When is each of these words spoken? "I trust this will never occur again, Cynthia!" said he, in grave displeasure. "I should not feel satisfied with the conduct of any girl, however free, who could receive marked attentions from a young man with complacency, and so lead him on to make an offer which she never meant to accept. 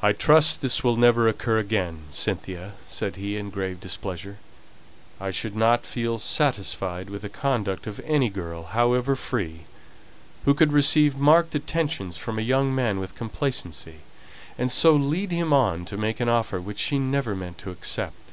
"I 0.00 0.12
trust 0.14 0.62
this 0.62 0.82
will 0.82 0.96
never 0.96 1.28
occur 1.28 1.58
again, 1.58 2.04
Cynthia!" 2.10 2.72
said 2.86 3.16
he, 3.16 3.36
in 3.36 3.50
grave 3.50 3.78
displeasure. 3.78 4.38
"I 5.20 5.30
should 5.32 5.54
not 5.54 5.84
feel 5.84 6.18
satisfied 6.18 7.10
with 7.10 7.20
the 7.20 7.28
conduct 7.28 7.86
of 7.86 8.00
any 8.06 8.30
girl, 8.30 8.62
however 8.62 9.16
free, 9.16 9.66
who 10.46 10.54
could 10.54 10.72
receive 10.72 11.18
marked 11.18 11.54
attentions 11.54 12.16
from 12.16 12.38
a 12.38 12.48
young 12.48 12.74
man 12.74 13.00
with 13.00 13.14
complacency, 13.16 13.96
and 14.56 14.72
so 14.72 14.94
lead 14.94 15.30
him 15.30 15.52
on 15.52 15.84
to 15.84 15.98
make 15.98 16.20
an 16.20 16.30
offer 16.30 16.58
which 16.58 16.78
she 16.78 16.98
never 16.98 17.36
meant 17.36 17.58
to 17.58 17.70
accept. 17.70 18.30